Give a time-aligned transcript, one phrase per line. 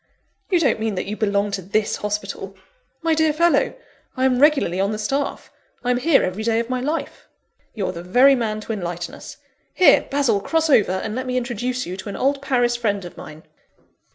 [0.49, 2.55] "You don't mean that you belong to this hospital?"
[3.03, 3.75] "My dear fellow,
[4.17, 5.51] I am regularly on the staff;
[5.83, 7.27] I'm here every day of my life."
[7.75, 9.37] "You're the very man to enlighten us.
[9.75, 13.15] Here, Basil, cross over, and let me introduce you to an old Paris friend of
[13.15, 13.43] mine.